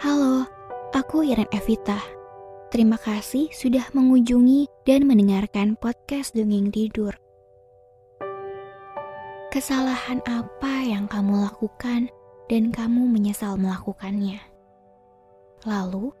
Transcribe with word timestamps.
Halo, 0.00 0.48
aku 0.96 1.28
Iren 1.28 1.44
Evita. 1.52 2.00
Terima 2.72 2.96
kasih 2.96 3.52
sudah 3.52 3.84
mengunjungi 3.92 4.64
dan 4.88 5.04
mendengarkan 5.04 5.76
podcast 5.76 6.32
Dongeng 6.32 6.72
Tidur. 6.72 7.12
Kesalahan 9.52 10.24
apa 10.24 10.88
yang 10.88 11.04
kamu 11.04 11.44
lakukan 11.44 12.08
dan 12.48 12.72
kamu 12.72 13.12
menyesal 13.12 13.60
melakukannya? 13.60 14.40
Lalu, 15.68 16.16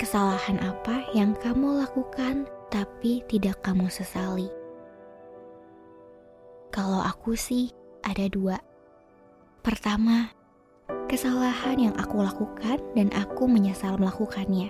kesalahan 0.00 0.56
apa 0.64 1.04
yang 1.12 1.36
kamu 1.36 1.84
lakukan 1.84 2.48
tapi 2.72 3.20
tidak 3.28 3.60
kamu 3.60 3.92
sesali? 3.92 4.48
Kalau 6.72 7.04
aku 7.04 7.36
sih 7.36 7.76
ada 8.00 8.24
dua. 8.32 8.56
Pertama, 9.60 10.32
kesalahan 11.08 11.80
yang 11.80 11.94
aku 11.96 12.20
lakukan 12.20 12.78
dan 12.92 13.08
aku 13.16 13.48
menyesal 13.48 13.96
melakukannya. 13.96 14.68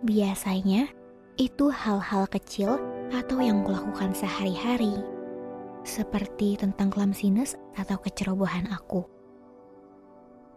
Biasanya, 0.00 0.88
itu 1.36 1.68
hal-hal 1.68 2.24
kecil 2.32 2.80
atau 3.12 3.38
yang 3.44 3.60
kulakukan 3.60 4.16
sehari-hari, 4.16 4.96
seperti 5.84 6.56
tentang 6.56 6.88
clumsiness 6.88 7.54
atau 7.76 8.00
kecerobohan 8.00 8.64
aku. 8.72 9.04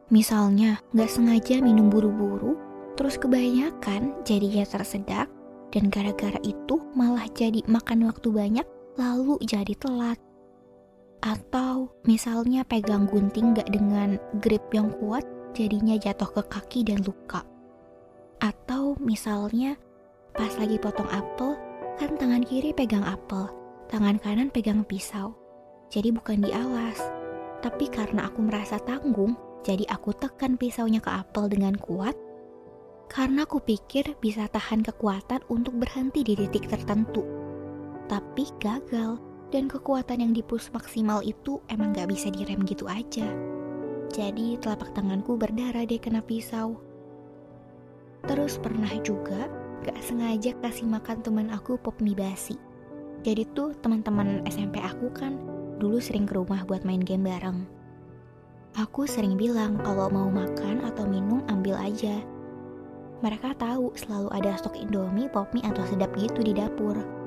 Misalnya, 0.07 0.79
gak 0.95 1.11
sengaja 1.11 1.59
minum 1.59 1.91
buru-buru, 1.91 2.55
terus 2.95 3.19
kebanyakan 3.19 4.16
jadinya 4.23 4.63
tersedak, 4.63 5.27
dan 5.75 5.91
gara-gara 5.91 6.39
itu 6.47 6.79
malah 6.95 7.27
jadi 7.35 7.59
makan 7.67 8.07
waktu 8.07 8.31
banyak, 8.31 8.67
lalu 8.95 9.35
jadi 9.44 9.75
telat 9.75 10.16
atau 11.23 11.88
misalnya 12.03 12.67
pegang 12.67 13.07
gunting 13.07 13.55
gak 13.55 13.71
dengan 13.71 14.19
grip 14.43 14.67
yang 14.75 14.91
kuat, 14.99 15.23
jadinya 15.55 15.95
jatuh 15.95 16.27
ke 16.27 16.43
kaki 16.52 16.83
dan 16.83 16.99
luka. 17.07 17.47
Atau 18.43 18.99
misalnya 18.99 19.79
pas 20.35 20.51
lagi 20.59 20.75
potong 20.75 21.07
apel, 21.07 21.55
kan 21.95 22.19
tangan 22.19 22.44
kiri 22.44 22.75
pegang 22.75 23.07
apel, 23.07 23.47
tangan 23.88 24.19
kanan 24.19 24.51
pegang 24.51 24.83
pisau. 24.83 25.31
Jadi 25.88 26.11
bukan 26.11 26.44
di 26.44 26.51
alas. 26.51 26.99
Tapi 27.63 27.88
karena 27.88 28.27
aku 28.27 28.44
merasa 28.44 28.75
tanggung, 28.83 29.39
jadi 29.63 29.88
aku 29.88 30.11
tekan 30.19 30.59
pisaunya 30.59 30.99
ke 30.99 31.07
apel 31.07 31.47
dengan 31.47 31.79
kuat. 31.79 32.19
Karena 33.07 33.47
aku 33.47 33.63
pikir 33.63 34.19
bisa 34.19 34.51
tahan 34.51 34.83
kekuatan 34.83 35.39
untuk 35.47 35.79
berhenti 35.79 36.27
di 36.27 36.35
titik 36.35 36.67
tertentu. 36.67 37.23
Tapi 38.11 38.44
gagal 38.59 39.32
dan 39.53 39.69
kekuatan 39.69 40.25
yang 40.25 40.33
dipus 40.33 40.73
maksimal 40.73 41.21
itu 41.21 41.61
emang 41.69 41.93
gak 41.93 42.09
bisa 42.09 42.33
direm 42.33 42.65
gitu 42.65 42.89
aja. 42.89 43.29
Jadi 44.09 44.57
telapak 44.57 44.97
tanganku 44.97 45.37
berdarah 45.37 45.85
deh 45.85 46.01
kena 46.01 46.25
pisau. 46.25 46.81
Terus 48.25 48.57
pernah 48.57 48.89
juga 49.05 49.45
gak 49.85 50.01
sengaja 50.01 50.57
kasih 50.57 50.89
makan 50.89 51.21
teman 51.21 51.47
aku 51.53 51.77
pop 51.77 51.93
mie 52.01 52.17
basi. 52.17 52.57
Jadi 53.22 53.45
tuh 53.53 53.78
teman-teman 53.78 54.41
SMP 54.50 54.81
aku 54.81 55.13
kan 55.13 55.38
dulu 55.78 56.01
sering 56.01 56.25
ke 56.25 56.33
rumah 56.33 56.66
buat 56.66 56.81
main 56.81 57.05
game 57.05 57.29
bareng. 57.29 57.69
Aku 58.73 59.05
sering 59.05 59.38
bilang 59.38 59.78
kalau 59.85 60.09
mau 60.09 60.33
makan 60.33 60.81
atau 60.81 61.05
minum 61.05 61.45
ambil 61.45 61.78
aja. 61.78 62.25
Mereka 63.22 63.53
tahu 63.61 63.94
selalu 63.94 64.33
ada 64.33 64.57
stok 64.57 64.81
Indomie, 64.81 65.29
pop 65.29 65.45
mie 65.53 65.61
atau 65.61 65.85
sedap 65.85 66.09
gitu 66.17 66.41
di 66.41 66.57
dapur. 66.57 67.22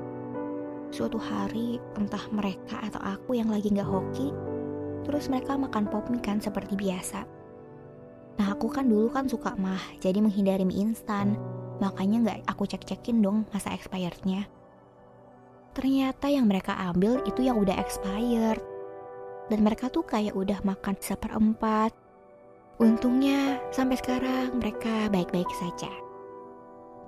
Suatu 0.94 1.18
hari, 1.18 1.82
entah 1.98 2.22
mereka 2.30 2.80
atau 2.80 3.02
aku 3.02 3.36
yang 3.36 3.50
lagi 3.50 3.68
gak 3.74 3.86
hoki, 3.86 4.30
terus 5.04 5.26
mereka 5.30 5.58
makan 5.58 5.90
pop 5.90 6.06
mie 6.08 6.22
kan 6.22 6.38
seperti 6.38 6.78
biasa. 6.78 7.26
Nah 8.36 8.52
aku 8.52 8.68
kan 8.68 8.86
dulu 8.86 9.08
kan 9.08 9.26
suka 9.26 9.56
mah, 9.56 9.80
jadi 9.98 10.20
menghindari 10.22 10.64
mie 10.64 10.86
instan, 10.86 11.36
makanya 11.82 12.32
gak 12.32 12.38
aku 12.48 12.64
cek-cekin 12.64 13.20
dong 13.20 13.44
masa 13.52 13.74
expirednya. 13.74 14.48
Ternyata 15.76 16.32
yang 16.32 16.48
mereka 16.48 16.72
ambil 16.88 17.20
itu 17.28 17.44
yang 17.44 17.60
udah 17.60 17.76
expired. 17.76 18.64
Dan 19.46 19.62
mereka 19.62 19.92
tuh 19.92 20.02
kayak 20.02 20.34
udah 20.34 20.58
makan 20.64 20.96
seperempat. 20.98 21.92
Untungnya 22.82 23.60
sampai 23.70 24.00
sekarang 24.00 24.56
mereka 24.58 25.12
baik-baik 25.12 25.46
saja. 25.54 25.92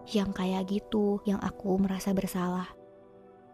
Yang 0.06 0.30
kayak 0.36 0.62
gitu 0.68 1.18
yang 1.24 1.40
aku 1.40 1.80
merasa 1.80 2.12
bersalah. 2.14 2.77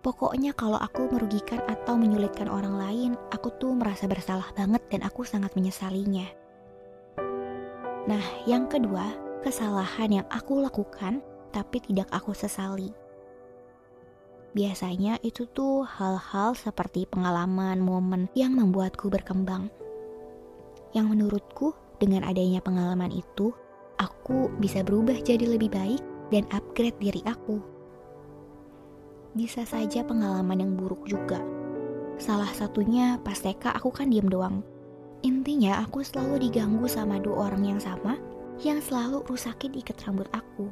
Pokoknya 0.05 0.53
kalau 0.53 0.77
aku 0.77 1.09
merugikan 1.09 1.65
atau 1.65 1.97
menyulitkan 1.97 2.45
orang 2.53 2.77
lain, 2.77 3.11
aku 3.33 3.49
tuh 3.57 3.73
merasa 3.73 4.05
bersalah 4.05 4.53
banget 4.53 4.85
dan 4.93 5.01
aku 5.01 5.25
sangat 5.25 5.57
menyesalinya. 5.57 6.29
Nah, 8.05 8.21
yang 8.45 8.69
kedua, 8.69 9.17
kesalahan 9.41 10.21
yang 10.21 10.27
aku 10.29 10.61
lakukan 10.61 11.25
tapi 11.57 11.81
tidak 11.81 12.13
aku 12.13 12.37
sesali. 12.37 12.93
Biasanya 14.53 15.25
itu 15.25 15.49
tuh 15.49 15.89
hal-hal 15.89 16.53
seperti 16.53 17.09
pengalaman, 17.09 17.81
momen 17.81 18.29
yang 18.37 18.53
membuatku 18.53 19.09
berkembang. 19.09 19.73
Yang 20.93 21.17
menurutku, 21.17 21.73
dengan 21.97 22.29
adanya 22.29 22.61
pengalaman 22.61 23.09
itu, 23.09 23.57
aku 23.97 24.53
bisa 24.61 24.85
berubah 24.85 25.17
jadi 25.25 25.49
lebih 25.49 25.73
baik 25.73 26.05
dan 26.29 26.45
upgrade 26.53 27.01
diri 27.01 27.25
aku 27.25 27.74
bisa 29.35 29.67
saja 29.67 30.07
pengalaman 30.07 30.63
yang 30.63 30.73
buruk 30.79 31.03
juga. 31.11 31.43
Salah 32.23 32.51
satunya 32.55 33.19
pas 33.19 33.35
TK 33.35 33.75
aku 33.75 33.91
kan 33.91 34.07
diem 34.07 34.31
doang. 34.31 34.63
Intinya 35.27 35.83
aku 35.83 36.07
selalu 36.07 36.47
diganggu 36.47 36.87
sama 36.87 37.19
dua 37.19 37.51
orang 37.51 37.67
yang 37.67 37.81
sama 37.83 38.15
yang 38.63 38.79
selalu 38.79 39.27
rusakin 39.27 39.75
ikat 39.75 39.99
rambut 40.07 40.31
aku. 40.31 40.71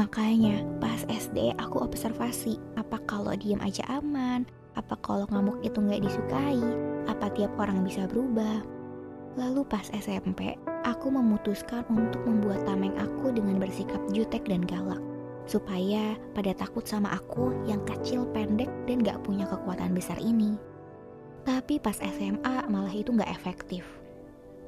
Makanya 0.00 0.64
pas 0.80 1.04
SD 1.12 1.52
aku 1.60 1.84
observasi 1.84 2.56
apa 2.80 2.96
kalau 3.04 3.36
diem 3.36 3.60
aja 3.60 3.84
aman, 3.92 4.48
apa 4.72 4.96
kalau 5.04 5.28
ngamuk 5.28 5.60
itu 5.60 5.76
nggak 5.76 6.00
disukai, 6.00 6.64
apa 7.04 7.28
tiap 7.36 7.52
orang 7.60 7.84
bisa 7.84 8.08
berubah. 8.08 8.64
Lalu 9.36 9.60
pas 9.68 9.84
SMP, 9.92 10.56
aku 10.88 11.12
memutuskan 11.12 11.84
untuk 11.92 12.24
membuat 12.24 12.64
tameng 12.64 12.96
aku 12.96 13.28
dengan 13.28 13.60
bersikap 13.60 14.00
jutek 14.16 14.48
dan 14.48 14.64
galak 14.64 15.02
supaya 15.48 16.12
pada 16.36 16.52
takut 16.52 16.84
sama 16.84 17.16
aku 17.16 17.56
yang 17.64 17.80
kecil, 17.88 18.28
pendek, 18.36 18.68
dan 18.84 19.00
gak 19.00 19.24
punya 19.24 19.48
kekuatan 19.48 19.96
besar 19.96 20.20
ini. 20.20 20.60
Tapi 21.48 21.80
pas 21.80 21.96
SMA 21.96 22.68
malah 22.68 22.92
itu 22.92 23.08
gak 23.16 23.32
efektif. 23.32 23.82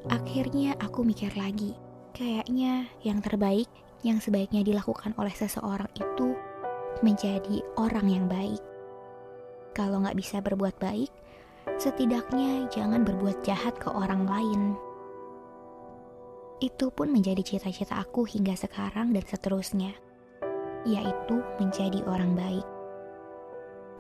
Akhirnya 0.08 0.72
aku 0.80 1.04
mikir 1.04 1.28
lagi, 1.36 1.76
kayaknya 2.16 2.88
yang 3.04 3.20
terbaik 3.20 3.68
yang 4.00 4.16
sebaiknya 4.16 4.64
dilakukan 4.64 5.12
oleh 5.20 5.36
seseorang 5.36 5.92
itu 5.92 6.32
menjadi 7.04 7.60
orang 7.76 8.08
yang 8.08 8.24
baik. 8.24 8.64
Kalau 9.76 10.00
gak 10.00 10.16
bisa 10.16 10.40
berbuat 10.40 10.80
baik, 10.80 11.12
setidaknya 11.76 12.72
jangan 12.72 13.04
berbuat 13.04 13.44
jahat 13.44 13.76
ke 13.76 13.92
orang 13.92 14.24
lain. 14.24 14.72
Itu 16.64 16.88
pun 16.88 17.12
menjadi 17.12 17.44
cita-cita 17.44 18.00
aku 18.00 18.24
hingga 18.24 18.56
sekarang 18.56 19.12
dan 19.12 19.24
seterusnya 19.28 19.92
yaitu 20.88 21.42
menjadi 21.60 22.00
orang 22.08 22.32
baik. 22.36 22.66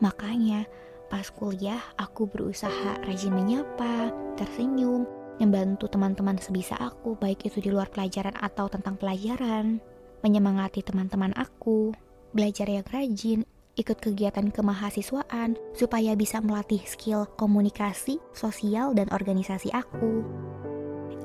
Makanya, 0.00 0.64
pas 1.12 1.28
kuliah 1.28 1.80
aku 2.00 2.24
berusaha 2.24 2.96
rajin 3.04 3.36
menyapa, 3.36 4.08
tersenyum, 4.40 5.04
membantu 5.36 5.92
teman-teman 5.92 6.40
sebisa 6.40 6.76
aku, 6.80 7.16
baik 7.20 7.44
itu 7.44 7.60
di 7.60 7.68
luar 7.68 7.92
pelajaran 7.92 8.32
atau 8.40 8.68
tentang 8.72 8.96
pelajaran, 8.96 9.80
menyemangati 10.24 10.80
teman-teman 10.80 11.36
aku, 11.36 11.92
belajar 12.32 12.68
yang 12.68 12.84
rajin, 12.88 13.44
ikut 13.76 13.96
kegiatan 14.00 14.48
kemahasiswaan 14.52 15.56
supaya 15.76 16.16
bisa 16.16 16.40
melatih 16.40 16.80
skill 16.84 17.28
komunikasi, 17.36 18.20
sosial, 18.32 18.92
dan 18.96 19.08
organisasi 19.12 19.72
aku. 19.72 20.24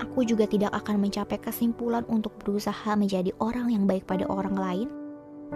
Aku 0.03 0.27
juga 0.27 0.43
tidak 0.43 0.75
akan 0.75 0.99
mencapai 0.99 1.39
kesimpulan 1.39 2.03
untuk 2.11 2.35
berusaha 2.43 2.95
menjadi 2.99 3.31
orang 3.39 3.71
yang 3.71 3.87
baik 3.87 4.03
pada 4.03 4.27
orang 4.27 4.55
lain 4.59 5.04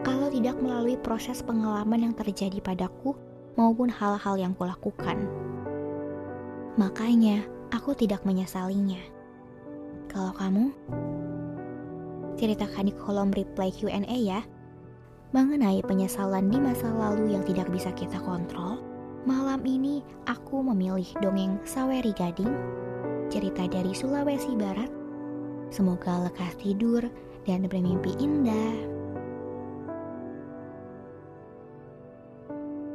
kalau 0.04 0.32
tidak 0.32 0.56
melalui 0.62 0.96
proses 1.00 1.44
pengalaman 1.44 2.10
yang 2.10 2.14
terjadi 2.16 2.60
padaku 2.64 3.16
maupun 3.60 3.92
hal-hal 3.92 4.36
yang 4.40 4.56
kulakukan. 4.56 5.28
Makanya, 6.80 7.44
aku 7.76 7.92
tidak 7.92 8.24
menyesalinya. 8.24 9.02
Kalau 10.08 10.32
kamu, 10.32 10.72
ceritakan 12.40 12.88
di 12.88 12.94
kolom 12.96 13.30
reply 13.36 13.70
Q&A 13.70 14.18
ya. 14.18 14.42
Mengenai 15.30 15.86
penyesalan 15.86 16.50
di 16.50 16.58
masa 16.58 16.90
lalu 16.90 17.38
yang 17.38 17.46
tidak 17.46 17.70
bisa 17.70 17.94
kita 17.94 18.18
kontrol, 18.26 18.82
malam 19.30 19.62
ini 19.62 20.02
aku 20.26 20.66
memilih 20.66 21.06
dongeng 21.22 21.62
Saweri 21.62 22.10
Gading, 22.18 22.50
cerita 23.30 23.70
dari 23.70 23.94
Sulawesi 23.94 24.58
Barat. 24.58 24.90
Semoga 25.70 26.26
lekas 26.26 26.58
tidur 26.58 27.06
dan 27.46 27.70
bermimpi 27.70 28.18
indah. 28.18 28.99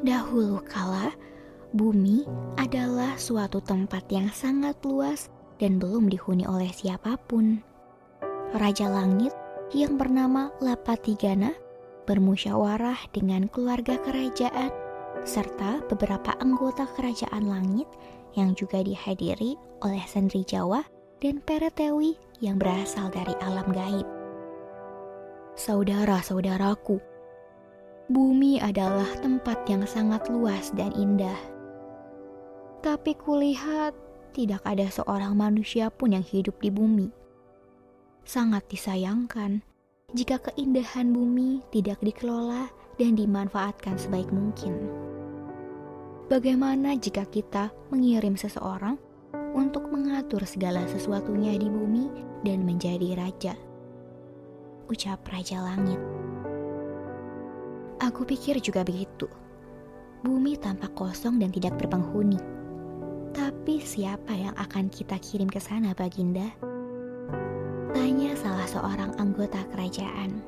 Dahulu 0.05 0.61
kala, 0.69 1.17
bumi 1.73 2.29
adalah 2.61 3.17
suatu 3.17 3.65
tempat 3.65 4.05
yang 4.12 4.29
sangat 4.29 4.77
luas 4.85 5.33
dan 5.56 5.81
belum 5.81 6.12
dihuni 6.12 6.45
oleh 6.45 6.69
siapa 6.69 7.17
pun. 7.25 7.65
Raja 8.53 8.93
Langit 8.93 9.33
yang 9.73 9.97
bernama 9.97 10.53
Lapatigana 10.61 11.56
bermusyawarah 12.05 13.01
dengan 13.17 13.49
keluarga 13.49 13.97
kerajaan 13.97 14.69
serta 15.25 15.81
beberapa 15.89 16.37
anggota 16.37 16.85
kerajaan 17.00 17.49
langit 17.49 17.89
yang 18.37 18.53
juga 18.53 18.85
dihadiri 18.85 19.57
oleh 19.81 20.05
Sendri 20.05 20.45
Jawa 20.45 20.85
dan 21.25 21.41
Peretewi 21.41 22.21
yang 22.45 22.61
berasal 22.61 23.09
dari 23.09 23.33
alam 23.41 23.73
gaib. 23.73 24.05
Saudara-saudaraku, 25.57 27.13
bumi 28.12 28.61
adalah 28.61 29.09
tempat 29.25 29.65
yang 29.65 29.89
sangat 29.89 30.29
luas 30.29 30.69
dan 30.77 30.93
indah. 30.93 31.37
Tapi 32.85 33.17
kulihat 33.17 33.97
tidak 34.37 34.61
ada 34.69 34.85
seorang 34.93 35.33
manusia 35.33 35.89
pun 35.89 36.12
yang 36.12 36.27
hidup 36.27 36.61
di 36.61 36.69
bumi. 36.69 37.09
Sangat 38.29 38.69
disayangkan 38.69 39.65
jika 40.12 40.37
keindahan 40.53 41.17
bumi 41.17 41.65
tidak 41.73 41.97
dikelola 42.05 42.69
dan 43.01 43.17
dimanfaatkan 43.17 43.97
sebaik 43.97 44.29
mungkin. 44.29 44.77
Bagaimana 46.29 46.97
jika 46.97 47.25
kita 47.29 47.73
mengirim 47.89 48.37
seseorang 48.37 48.97
untuk 49.57 49.89
mengatur 49.89 50.45
segala 50.45 50.85
sesuatunya 50.89 51.57
di 51.57 51.69
bumi 51.69 52.09
dan 52.45 52.65
menjadi 52.69 53.17
raja? 53.17 53.55
Ucap 54.89 55.25
Raja 55.25 55.65
Langit. 55.65 56.13
Aku 58.05 58.29
pikir 58.29 58.61
juga 58.61 58.85
begitu. 58.85 59.25
Bumi 60.21 60.61
tampak 60.61 60.93
kosong 60.93 61.41
dan 61.41 61.49
tidak 61.49 61.81
berpenghuni 61.81 62.55
tapi 63.35 63.83
siapa 63.83 64.31
yang 64.31 64.55
akan 64.55 64.87
kita 64.93 65.19
kirim 65.19 65.51
ke 65.51 65.59
sana, 65.59 65.91
Baginda? 65.91 66.47
Tanya 67.91 68.37
salah 68.39 68.69
seorang 68.71 69.11
anggota 69.19 69.59
kerajaan. 69.75 70.39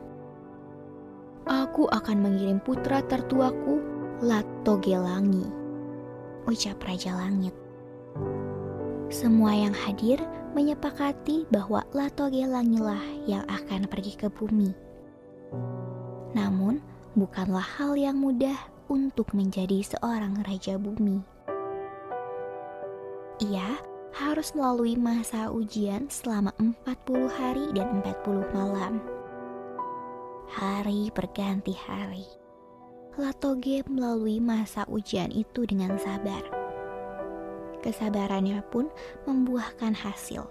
Aku 1.50 1.90
akan 1.90 2.22
mengirim 2.22 2.62
putra 2.62 3.02
tertuaku, 3.02 3.82
Latogelangi. 4.22 5.50
Ucap 6.46 6.78
Raja 6.86 7.18
Langit. 7.18 7.56
Semua 9.10 9.50
yang 9.50 9.74
hadir 9.74 10.22
menyepakati 10.54 11.50
bahwa 11.50 11.82
Latogelangi 11.90 12.78
lah 12.78 13.02
yang 13.26 13.42
akan 13.50 13.90
pergi 13.90 14.14
ke 14.14 14.30
bumi. 14.30 14.70
Namun, 16.38 16.78
bukanlah 17.16 17.64
hal 17.64 17.96
yang 17.96 18.20
mudah 18.20 18.60
untuk 18.92 19.32
menjadi 19.32 19.80
seorang 19.80 20.44
raja 20.44 20.76
bumi. 20.76 21.24
Ia 23.40 23.80
harus 24.12 24.52
melalui 24.52 25.00
masa 25.00 25.48
ujian 25.48 26.12
selama 26.12 26.52
40 26.60 27.28
hari 27.32 27.64
dan 27.72 28.04
40 28.04 28.52
malam. 28.52 29.00
Hari 30.52 31.08
berganti 31.16 31.72
hari. 31.72 32.28
Latoge 33.16 33.80
melalui 33.88 34.36
masa 34.36 34.84
ujian 34.84 35.32
itu 35.32 35.64
dengan 35.64 35.96
sabar. 35.96 36.44
Kesabarannya 37.80 38.60
pun 38.68 38.92
membuahkan 39.24 39.96
hasil. 39.96 40.44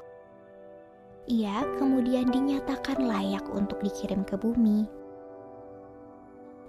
Ia 1.29 1.61
kemudian 1.77 2.29
dinyatakan 2.33 3.05
layak 3.05 3.45
untuk 3.53 3.81
dikirim 3.85 4.25
ke 4.25 4.33
bumi. 4.37 4.85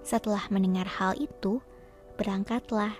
Setelah 0.07 0.47
mendengar 0.47 0.87
hal 0.87 1.19
itu, 1.19 1.59
berangkatlah 2.15 2.95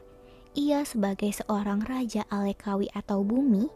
ia 0.59 0.83
sebagai 0.83 1.31
seorang 1.31 1.79
raja 1.87 2.27
Alekawi 2.27 2.91
atau 2.91 3.23
bumi, 3.23 3.71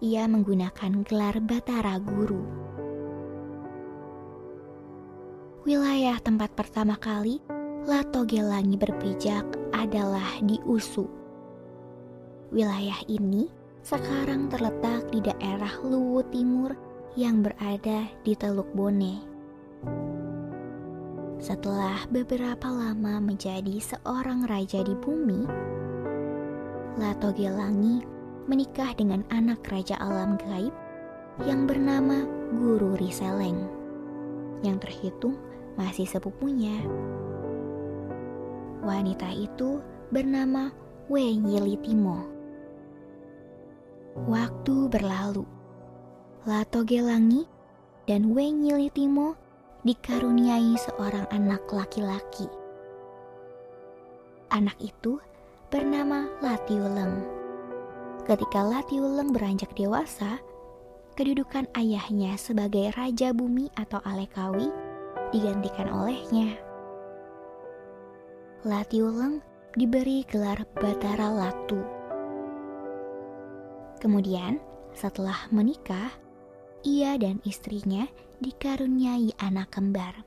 ia 0.00 0.24
menggunakan 0.24 1.04
gelar 1.04 1.36
Batara 1.44 2.00
Guru. 2.00 2.40
Wilayah 5.68 6.16
tempat 6.24 6.56
pertama 6.56 6.96
kali 6.96 7.36
Lato 7.84 8.24
Gelangi 8.24 8.80
berpijak 8.80 9.44
adalah 9.76 10.40
di 10.40 10.56
Usu. 10.64 11.04
Wilayah 12.48 13.04
ini 13.12 13.52
sekarang 13.84 14.48
terletak 14.48 15.12
di 15.12 15.20
daerah 15.20 15.84
Luwu 15.84 16.24
Timur 16.32 16.72
yang 17.12 17.44
berada 17.44 18.08
di 18.24 18.32
Teluk 18.32 18.72
Bone. 18.72 19.20
Setelah 21.36 22.08
beberapa 22.08 22.64
lama 22.72 23.20
menjadi 23.20 23.76
seorang 23.76 24.48
raja 24.48 24.80
di 24.80 24.96
bumi, 24.96 25.44
Lato 26.96 27.28
Gelangi 27.36 28.00
menikah 28.48 28.96
dengan 28.96 29.20
anak 29.28 29.60
raja 29.68 30.00
alam 30.00 30.40
gaib 30.40 30.72
yang 31.44 31.68
bernama 31.68 32.24
Guru 32.56 32.96
Riseleng, 32.96 33.68
yang 34.64 34.80
terhitung 34.80 35.36
masih 35.76 36.08
sepupunya. 36.08 36.80
Wanita 38.80 39.28
itu 39.36 39.84
bernama 40.08 40.72
Wenyilitimo. 41.12 42.24
Waktu 44.24 44.88
berlalu, 44.88 45.44
Lato 46.48 46.80
Gelangi 46.80 47.44
dan 48.08 48.32
Wenyilitimo 48.32 49.45
dikaruniai 49.86 50.74
seorang 50.74 51.30
anak 51.30 51.62
laki-laki. 51.70 52.50
Anak 54.50 54.74
itu 54.82 55.22
bernama 55.70 56.26
Latiuleng. 56.42 57.22
Ketika 58.26 58.66
Latiuleng 58.66 59.30
beranjak 59.30 59.70
dewasa, 59.78 60.42
kedudukan 61.14 61.70
ayahnya 61.78 62.34
sebagai 62.34 62.90
Raja 62.98 63.30
Bumi 63.30 63.70
atau 63.78 64.02
Alekawi 64.02 64.74
digantikan 65.30 65.86
olehnya. 65.94 66.58
Latiuleng 68.66 69.38
diberi 69.78 70.26
gelar 70.26 70.66
Batara 70.74 71.30
Latu. 71.30 71.78
Kemudian, 74.02 74.58
setelah 74.98 75.46
menikah, 75.54 76.10
ia 76.86 77.18
dan 77.18 77.42
istrinya 77.42 78.06
dikaruniai 78.38 79.34
anak 79.42 79.74
kembar. 79.74 80.22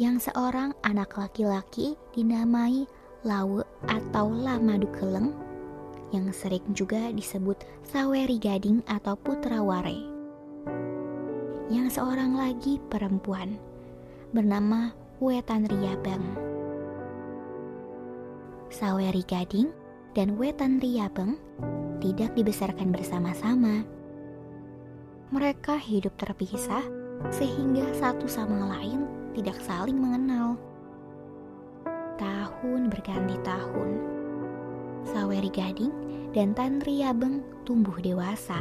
Yang 0.00 0.32
seorang 0.32 0.72
anak 0.80 1.12
laki-laki 1.20 1.92
dinamai 2.16 2.88
Lawe 3.26 3.66
atau 3.84 4.32
Lama 4.32 4.80
Dukeleng, 4.80 5.36
yang 6.14 6.32
sering 6.32 6.64
juga 6.72 7.12
disebut 7.12 7.60
Saweri 7.84 8.40
Gading 8.40 8.80
atau 8.88 9.12
Putra 9.18 9.60
Ware. 9.60 10.00
Yang 11.68 12.00
seorang 12.00 12.32
lagi 12.32 12.80
perempuan 12.88 13.60
bernama 14.32 14.96
Wetan 15.20 15.68
Riabang. 15.68 16.24
Saweri 18.72 19.26
Gading 19.26 19.68
dan 20.16 20.38
Wetan 20.40 20.80
Riabang 20.80 21.36
tidak 21.98 22.32
dibesarkan 22.38 22.94
bersama-sama 22.94 23.97
mereka 25.28 25.76
hidup 25.76 26.16
terpisah 26.16 26.80
sehingga 27.28 27.84
satu 27.92 28.24
sama 28.24 28.72
lain 28.72 29.04
tidak 29.36 29.60
saling 29.60 30.00
mengenal. 30.00 30.56
Tahun 32.16 32.88
berganti 32.88 33.36
tahun, 33.44 33.90
Saweri 35.04 35.52
Gading 35.52 35.92
dan 36.32 36.56
Tantri 36.56 37.04
Abeng 37.04 37.44
tumbuh 37.68 37.94
dewasa. 38.00 38.58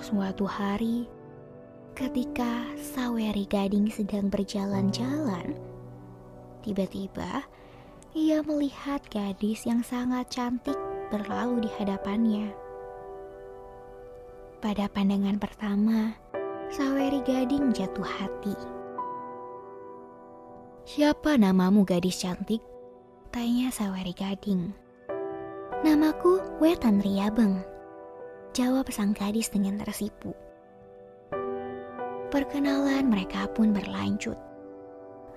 Suatu 0.00 0.48
hari, 0.48 1.04
ketika 1.92 2.64
Saweri 2.80 3.44
Gading 3.44 3.92
sedang 3.92 4.32
berjalan-jalan, 4.32 5.52
tiba-tiba 6.64 7.44
ia 8.16 8.40
melihat 8.40 9.04
gadis 9.12 9.68
yang 9.68 9.84
sangat 9.84 10.32
cantik 10.32 10.78
berlalu 11.12 11.68
di 11.68 11.70
hadapannya. 11.76 12.67
Pada 14.58 14.90
pandangan 14.90 15.38
pertama, 15.38 16.18
Saweri 16.74 17.22
Gading 17.22 17.70
jatuh 17.70 18.02
hati. 18.02 18.58
Siapa 20.82 21.38
namamu 21.38 21.86
gadis 21.86 22.18
cantik? 22.18 22.58
Tanya 23.30 23.70
Saweri 23.70 24.10
Gading. 24.10 24.74
Namaku 25.86 26.42
Wetan 26.58 26.98
Riabeng. 26.98 27.62
Jawab 28.50 28.90
sang 28.90 29.14
gadis 29.14 29.46
dengan 29.46 29.78
tersipu. 29.78 30.34
Perkenalan 32.34 33.06
mereka 33.06 33.46
pun 33.54 33.70
berlanjut. 33.70 34.34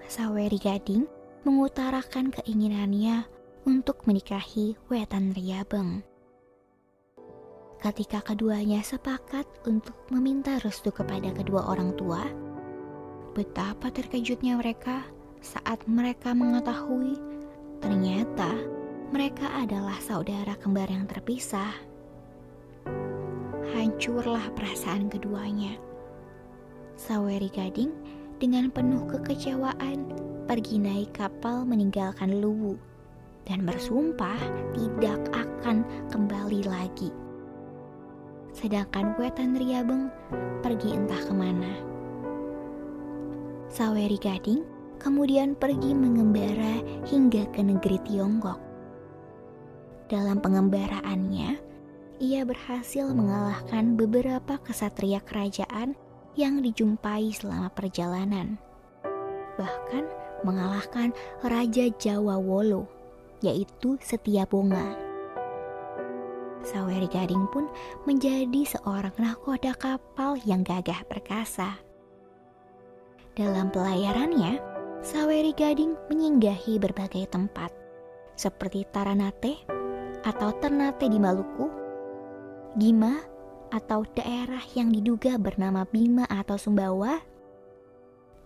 Saweri 0.10 0.58
Gading 0.58 1.06
mengutarakan 1.46 2.34
keinginannya 2.34 3.22
untuk 3.70 4.01
menikahi 4.10 4.74
Wetan 4.90 5.38
Riabeng. 5.38 6.01
Ketika 7.82 8.22
keduanya 8.22 8.86
sepakat 8.86 9.50
untuk 9.66 9.98
meminta 10.14 10.62
restu 10.62 10.94
kepada 10.94 11.34
kedua 11.34 11.66
orang 11.66 11.98
tua, 11.98 12.30
betapa 13.34 13.90
terkejutnya 13.90 14.54
mereka 14.54 15.02
saat 15.42 15.82
mereka 15.90 16.38
mengetahui 16.38 17.18
ternyata 17.82 18.54
mereka 19.10 19.50
adalah 19.58 19.98
saudara 19.98 20.54
kembar 20.62 20.94
yang 20.94 21.10
terpisah. 21.10 21.74
Hancurlah 23.74 24.54
perasaan 24.54 25.10
keduanya 25.10 25.74
Saweri 27.02 27.50
Gading 27.50 27.90
dengan 28.38 28.70
penuh 28.70 29.10
kekecewaan 29.10 30.06
pergi 30.46 30.78
naik 30.78 31.18
kapal 31.18 31.66
meninggalkan 31.66 32.46
Luwu 32.46 32.78
dan 33.50 33.66
bersumpah 33.66 34.38
tidak 34.78 35.18
akan 35.34 35.82
kembali 36.14 36.62
lagi. 36.70 37.21
Sedangkan 38.62 39.18
Wetan 39.18 39.58
Riabeng 39.58 40.13
pergi 40.62 40.94
entah 40.94 41.18
ke 41.18 41.34
mana. 41.34 41.74
Saweri 43.74 44.22
Gading 44.22 44.62
kemudian 45.01 45.58
pergi 45.58 45.98
mengembara 45.98 46.77
hingga 47.10 47.50
ke 47.50 47.65
negeri 47.65 47.98
Tiongkok. 48.06 48.62
Dalam 50.06 50.38
pengembaraannya, 50.46 51.58
ia 52.22 52.41
berhasil 52.46 53.10
mengalahkan 53.10 53.98
beberapa 53.98 54.62
kesatria 54.62 55.25
kerajaan 55.25 55.98
yang 56.38 56.62
dijumpai 56.62 57.34
selama 57.34 57.74
perjalanan. 57.74 58.62
Bahkan 59.58 60.06
mengalahkan 60.46 61.18
Raja 61.41 61.89
Jawa 61.98 62.38
Wolo, 62.38 62.86
yaitu 63.41 63.98
Setiabonga. 64.06 65.11
Saweri 66.62 67.10
Gading 67.10 67.50
pun 67.50 67.65
menjadi 68.06 68.62
seorang 68.65 69.13
nahkoda 69.18 69.74
kapal 69.74 70.38
yang 70.46 70.62
gagah 70.62 71.01
perkasa. 71.10 71.82
Dalam 73.34 73.74
pelayarannya, 73.74 74.62
Saweri 75.01 75.58
Gading 75.58 75.98
menyinggahi 76.13 76.77
berbagai 76.77 77.34
tempat, 77.34 77.74
seperti 78.38 78.86
Taranate 78.94 79.65
atau 80.22 80.53
Ternate 80.62 81.10
di 81.10 81.18
Maluku, 81.18 81.65
Gima 82.77 83.18
atau 83.74 84.06
daerah 84.13 84.62
yang 84.77 84.94
diduga 84.94 85.41
bernama 85.41 85.88
Bima 85.89 86.30
atau 86.30 86.60
Sumbawa, 86.60 87.24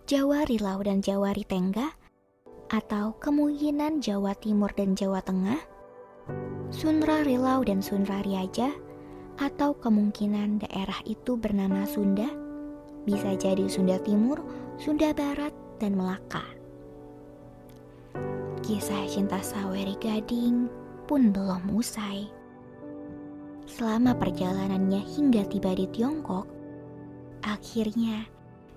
Jawa 0.06 0.46
Rilau 0.48 0.80
dan 0.86 1.02
Jawa 1.02 1.34
Ritengga, 1.34 1.92
atau 2.70 3.18
kemungkinan 3.18 4.00
Jawa 4.00 4.32
Timur 4.38 4.70
dan 4.72 4.94
Jawa 4.94 5.20
Tengah, 5.20 5.58
Sunra 6.72 7.22
Rilau 7.22 7.62
dan 7.62 7.78
Sunra 7.78 8.20
Riaja, 8.26 8.74
atau 9.36 9.76
kemungkinan 9.76 10.64
daerah 10.64 10.98
itu 11.04 11.36
bernama 11.36 11.84
Sunda, 11.84 12.26
bisa 13.04 13.36
jadi 13.36 13.68
Sunda 13.68 14.00
Timur, 14.00 14.40
Sunda 14.80 15.12
Barat, 15.12 15.52
dan 15.76 15.94
Melaka. 15.94 16.42
Kisah 18.64 19.06
cinta 19.06 19.38
Saweri 19.44 19.94
Gading 20.00 20.66
pun 21.06 21.30
belum 21.30 21.70
usai. 21.70 22.26
Selama 23.70 24.16
perjalanannya 24.16 25.06
hingga 25.06 25.46
tiba 25.46 25.70
di 25.76 25.86
Tiongkok, 25.94 26.50
akhirnya 27.46 28.26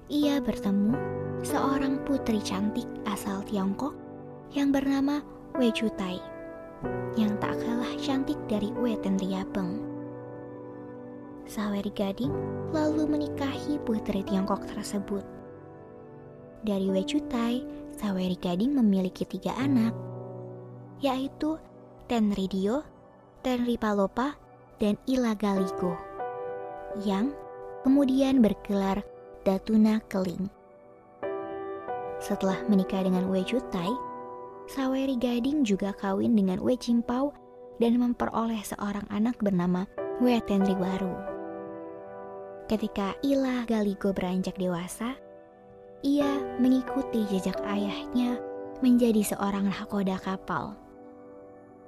ia 0.10 0.38
bertemu 0.38 0.94
seorang 1.41 2.06
putri 2.06 2.38
cantik 2.44 2.86
asal 3.10 3.41
Tiongkok 3.48 3.96
yang 4.53 4.70
bernama 4.70 5.25
Wei 5.58 5.74
Chutai, 5.74 6.22
yang 7.19 7.36
tak 7.43 7.59
kalah 7.59 7.93
cantik 8.00 8.38
dari 8.48 8.71
Wei 8.79 8.95
Tenriapeng. 9.00 9.79
Saweri 11.50 11.89
Gading 11.89 12.31
lalu 12.69 13.09
menikahi 13.09 13.81
putri 13.81 14.21
Tiongkok 14.21 14.69
tersebut. 14.69 15.25
Dari 16.62 16.88
Wei 16.93 17.01
Chutai, 17.03 17.65
Saweri 17.98 18.38
Gading 18.38 18.77
memiliki 18.77 19.25
tiga 19.25 19.57
anak, 19.57 19.91
yaitu 21.01 21.57
Tenri 22.05 22.45
Dio, 22.45 22.86
Tenri 23.41 23.75
Palopa, 23.81 24.38
dan 24.79 24.95
Ilagaligo 25.09 25.98
yang 27.03 27.36
kemudian 27.83 28.39
bergelar 28.39 29.03
Datuna 29.43 30.00
Keling. 30.07 30.48
Setelah 32.19 32.59
menikah 32.67 33.03
dengan 33.03 33.27
Wei 33.31 33.43
Chutai, 33.48 34.09
Saweri 34.69 35.17
Gading 35.17 35.65
juga 35.65 35.89
kawin 35.97 36.38
dengan 36.38 36.61
Wei 36.61 36.77
Cimpau 36.77 37.33
dan 37.81 37.97
memperoleh 37.97 38.61
seorang 38.61 39.01
anak 39.09 39.41
bernama 39.41 39.89
Wei 40.21 40.38
Tenriwaru. 40.45 41.09
Ketika 42.69 43.17
Ila 43.25 43.65
Galigo 43.65 44.13
beranjak 44.13 44.61
dewasa, 44.61 45.17
ia 46.05 46.38
mengikuti 46.61 47.25
jejak 47.33 47.57
ayahnya 47.65 48.38
menjadi 48.85 49.33
seorang 49.33 49.73
nakoda 49.73 50.21
kapal. 50.21 50.77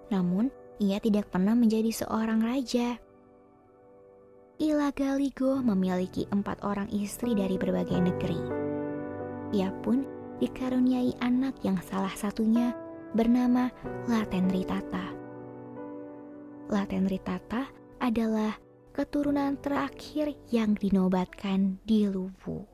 Namun, 0.09 0.49
ia 0.81 0.97
tidak 0.97 1.29
pernah 1.29 1.53
menjadi 1.53 1.93
seorang 1.93 2.41
raja. 2.41 2.97
Ila 4.57 4.89
Galigo 4.89 5.61
memiliki 5.61 6.25
empat 6.33 6.65
orang 6.65 6.89
istri 6.89 7.37
dari 7.37 7.61
berbagai 7.61 8.01
negeri. 8.01 8.41
Ia 9.53 9.69
pun 9.85 10.20
dikaruniai 10.41 11.21
anak 11.21 11.61
yang 11.61 11.77
salah 11.85 12.11
satunya 12.17 12.73
bernama 13.13 13.69
Latenritata. 14.09 15.13
Latenritata 16.65 17.69
adalah 18.01 18.57
keturunan 18.89 19.61
terakhir 19.61 20.33
yang 20.49 20.73
dinobatkan 20.73 21.77
di 21.85 22.09
Luwu. 22.09 22.65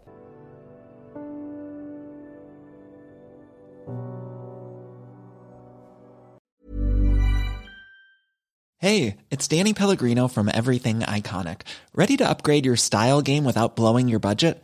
Hey, 8.77 9.17
it's 9.33 9.50
Danny 9.50 9.74
Pellegrino 9.74 10.29
from 10.29 10.47
Everything 10.53 11.01
Iconic. 11.01 11.67
Ready 11.97 12.15
to 12.17 12.29
upgrade 12.29 12.63
your 12.63 12.77
style 12.77 13.25
game 13.25 13.43
without 13.43 13.75
blowing 13.75 14.07
your 14.07 14.21
budget? 14.21 14.63